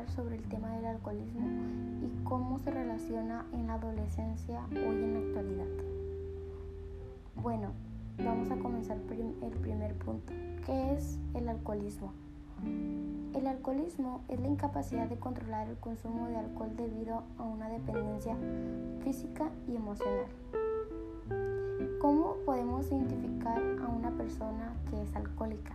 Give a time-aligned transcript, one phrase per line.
[0.00, 1.46] hablar sobre el tema del alcoholismo
[2.02, 5.66] y cómo se relaciona en la adolescencia hoy en la actualidad.
[7.36, 7.70] Bueno,
[8.18, 10.32] vamos a comenzar el primer punto.
[10.64, 12.12] ¿Qué es el alcoholismo?
[13.34, 18.36] El alcoholismo es la incapacidad de controlar el consumo de alcohol debido a una dependencia
[19.02, 20.26] física y emocional.
[22.00, 25.74] ¿Cómo podemos identificar a una persona que es alcohólica?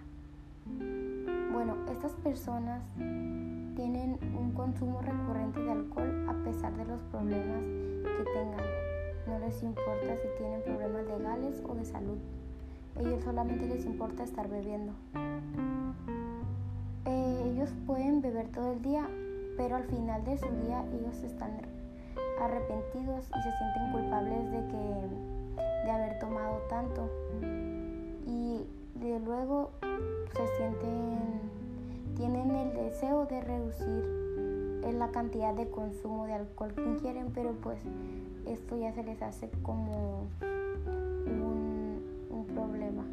[1.54, 2.82] Bueno, estas personas
[3.76, 8.66] tienen un consumo recurrente de alcohol a pesar de los problemas que tengan.
[9.28, 12.18] No les importa si tienen problemas legales o de salud.
[13.00, 14.94] Ellos solamente les importa estar bebiendo.
[17.06, 19.08] Eh, ellos pueden beber todo el día,
[19.58, 21.52] pero al final de su día ellos están
[22.40, 27.10] arrepentidos y se sienten culpables de que de haber tomado tanto
[28.26, 28.66] y
[28.96, 29.72] de luego
[30.34, 31.15] se sienten
[32.16, 34.26] tienen el deseo de reducir
[34.94, 37.80] la cantidad de consumo de alcohol que ingieren pero pues
[38.46, 40.28] esto ya se les hace como
[41.26, 43.04] un, un problema.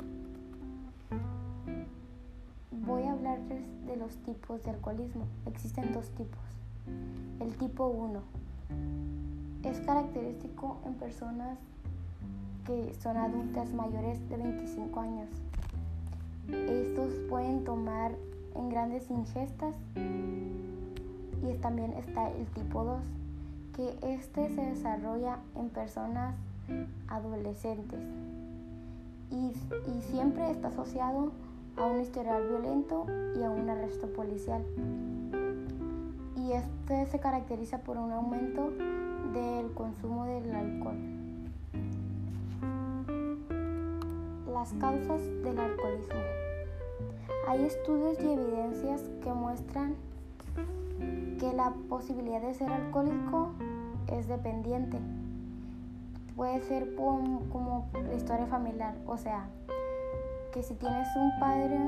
[2.70, 5.26] Voy a hablarles de los tipos de alcoholismo.
[5.46, 6.40] Existen dos tipos.
[7.40, 8.20] El tipo 1
[9.64, 11.58] es característico en personas
[12.66, 15.28] que son adultas mayores de 25 años.
[16.48, 18.12] Estos pueden tomar
[18.54, 23.00] en grandes ingestas y también está el tipo 2,
[23.74, 26.34] que este se desarrolla en personas
[27.08, 28.00] adolescentes
[29.30, 29.52] y,
[29.90, 31.32] y siempre está asociado
[31.76, 33.06] a un historial violento
[33.38, 34.62] y a un arresto policial.
[36.36, 38.70] Y este se caracteriza por un aumento
[39.32, 40.96] del consumo del alcohol.
[44.52, 46.41] Las causas del alcoholismo.
[47.52, 49.94] Hay estudios y evidencias que muestran
[51.38, 53.50] que la posibilidad de ser alcohólico
[54.10, 54.98] es dependiente.
[56.34, 59.50] Puede ser como la historia familiar, o sea,
[60.54, 61.78] que si tienes un padre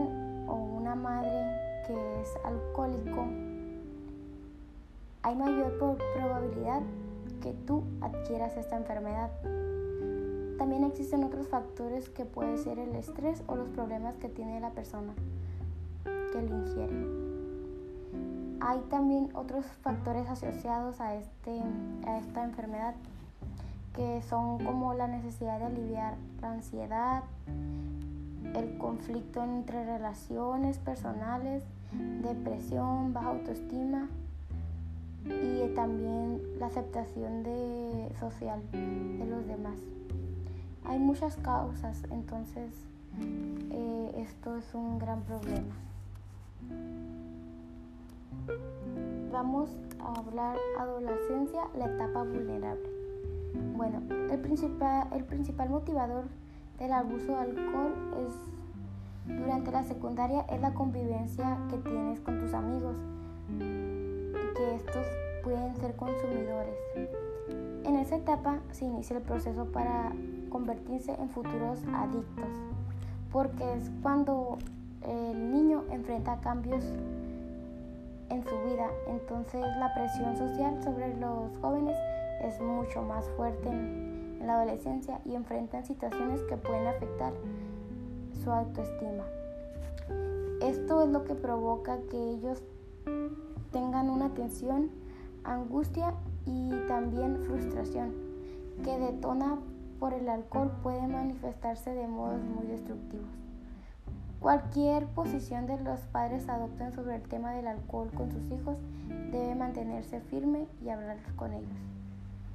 [0.48, 1.32] o una madre
[1.86, 3.24] que es alcohólico,
[5.22, 6.82] hay mayor probabilidad
[7.40, 9.30] que tú adquieras esta enfermedad.
[10.58, 14.72] También existen otros factores que puede ser el estrés o los problemas que tiene la
[14.72, 15.14] persona
[16.34, 17.06] que lo ingiere.
[18.60, 21.62] Hay también otros factores asociados a, este,
[22.06, 22.94] a esta enfermedad
[23.94, 27.22] que son como la necesidad de aliviar la ansiedad,
[28.54, 31.62] el conflicto entre relaciones personales,
[32.22, 34.08] depresión, baja autoestima
[35.24, 37.44] y también la aceptación
[38.18, 39.76] social de los demás.
[40.84, 42.72] Hay muchas causas, entonces
[43.70, 45.74] eh, esto es un gran problema.
[49.32, 52.88] Vamos a hablar adolescencia, la etapa vulnerable.
[53.76, 56.24] Bueno, el principal, el principal motivador
[56.78, 57.94] del abuso de alcohol
[58.26, 58.34] es
[59.26, 62.94] durante la secundaria es la convivencia que tienes con tus amigos
[63.58, 65.06] que estos
[65.42, 66.76] pueden ser consumidores.
[67.84, 70.12] En esa etapa se inicia el proceso para
[70.50, 72.48] convertirse en futuros adictos,
[73.32, 74.58] porque es cuando
[75.04, 76.84] el niño enfrenta cambios
[78.30, 81.96] en su vida, entonces la presión social sobre los jóvenes
[82.42, 87.32] es mucho más fuerte en, la adolescencia y enfrentan situaciones que pueden afectar
[88.42, 89.24] su autoestima.
[90.60, 92.62] Esto es lo que provoca que ellos
[93.72, 94.90] tengan una tensión,
[95.44, 96.12] angustia
[96.44, 98.12] y también frustración
[98.84, 99.56] que detona
[99.98, 103.43] por el alcohol puede manifestarse de modos muy destructivos.
[104.44, 108.76] Cualquier posición de los padres adopten sobre el tema del alcohol con sus hijos
[109.32, 111.78] debe mantenerse firme y hablar con ellos.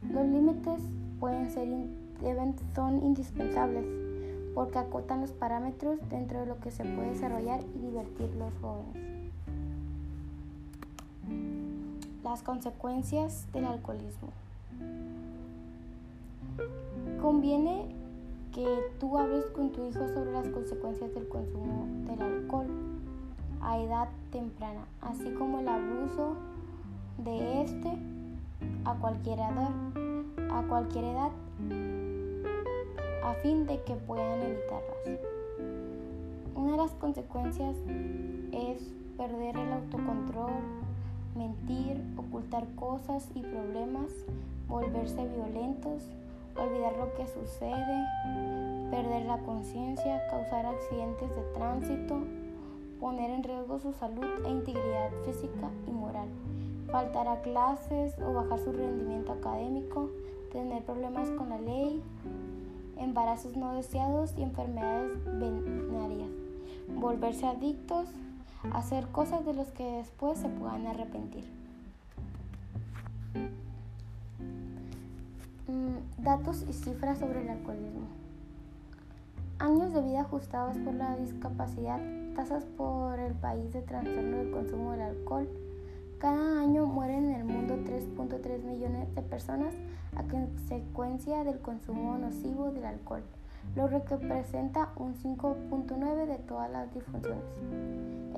[0.08, 0.80] Los límites
[1.20, 1.68] pueden ser
[2.22, 3.86] deben, son indispensables
[4.54, 9.32] porque acotan los parámetros dentro de lo que se puede desarrollar y divertir los jóvenes.
[12.24, 14.30] Las consecuencias del alcoholismo.
[17.20, 17.99] Conviene
[18.60, 22.68] que tú hables con tu hijo sobre las consecuencias del consumo del alcohol
[23.62, 26.36] a edad temprana, así como el abuso
[27.20, 27.98] de este
[28.84, 29.70] a cualquier edad,
[30.52, 31.32] a cualquier edad
[33.24, 35.22] a fin de que puedan evitarlas.
[36.54, 37.78] Una de las consecuencias
[38.52, 40.52] es perder el autocontrol,
[41.34, 44.12] mentir, ocultar cosas y problemas,
[44.68, 46.04] volverse violentos,
[46.62, 48.06] olvidar lo que sucede,
[48.92, 52.20] perder la conciencia, causar accidentes de tránsito,
[53.00, 56.28] poner en riesgo su salud e integridad física y moral
[56.92, 60.10] faltar a clases o bajar su rendimiento académico,
[60.52, 62.02] tener problemas con la ley,
[62.98, 66.30] embarazos no deseados y enfermedades venéreas,
[66.96, 68.08] volverse adictos,
[68.74, 71.46] hacer cosas de las que después se puedan arrepentir.
[75.70, 78.08] Mm, datos y cifras sobre el alcoholismo.
[79.60, 82.00] Años de vida ajustados por la discapacidad,
[82.36, 85.48] tasas por el país de trastorno del consumo del alcohol.
[86.18, 89.76] Cada año mueren en el mundo 3.3 millones de personas
[90.16, 93.22] a consecuencia del consumo nocivo del alcohol,
[93.76, 97.44] lo que representa un 5.9 de todas las disfunciones.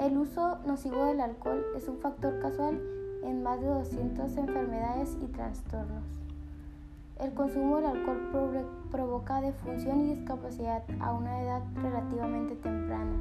[0.01, 2.77] El uso nocivo del alcohol es un factor casual
[3.23, 6.20] en más de 200 enfermedades y trastornos.
[7.21, 13.13] El consumo del alcohol provoca defunción y discapacidad a una edad relativamente temprana.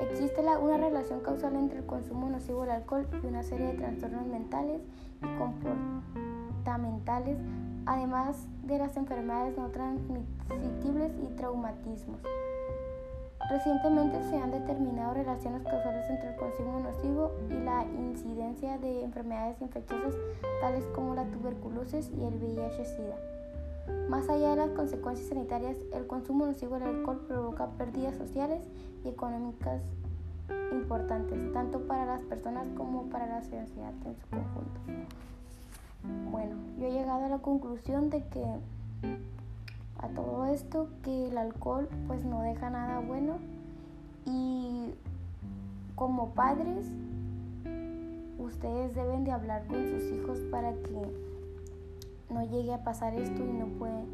[0.00, 4.24] Existe una relación causal entre el consumo nocivo del alcohol y una serie de trastornos
[4.26, 4.80] mentales
[5.20, 7.38] y comportamentales,
[7.86, 12.20] además de las enfermedades no transmisibles y traumatismos.
[13.50, 19.60] Recientemente se han determinado relaciones causales entre el consumo nocivo y la incidencia de enfermedades
[19.60, 20.14] infecciosas
[20.60, 23.16] tales como la tuberculosis y el VIH-Sida.
[24.08, 28.62] Más allá de las consecuencias sanitarias, el consumo nocivo del alcohol provoca pérdidas sociales
[29.04, 29.82] y económicas
[30.72, 34.80] importantes, tanto para las personas como para la sociedad en su conjunto.
[36.30, 38.44] Bueno, yo he llegado a la conclusión de que
[40.02, 43.38] a todo esto que el alcohol pues no deja nada bueno.
[44.26, 44.90] Y
[45.94, 46.86] como padres
[48.38, 51.02] ustedes deben de hablar con sus hijos para que
[52.30, 54.04] no llegue a pasar esto y no puede,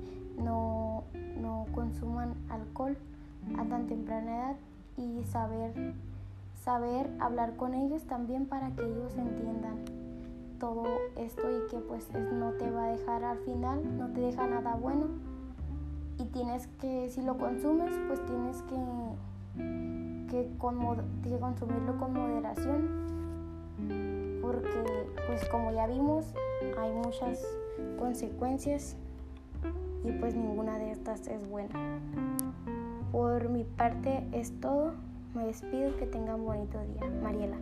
[0.43, 1.05] no,
[1.41, 2.97] no consuman alcohol
[3.59, 4.57] a tan temprana edad.
[4.97, 5.95] Y saber
[6.65, 9.77] saber hablar con ellos también para que ellos entiendan
[10.59, 10.85] todo
[11.17, 14.75] esto y que pues no te va a dejar al final, no te deja nada
[14.75, 15.07] bueno
[16.19, 18.77] y tienes que, si lo consumes, pues tienes que,
[20.31, 20.51] que,
[21.39, 22.89] consumirlo con moderación,
[24.43, 26.35] porque pues como ya vimos,
[26.81, 27.45] hay muchas
[27.99, 28.97] consecuencias
[30.05, 32.01] y pues ninguna de estas es buena.
[33.13, 34.93] Por mi parte es todo.
[35.35, 37.11] Me despido, que tengan bonito día.
[37.23, 37.57] Mariela.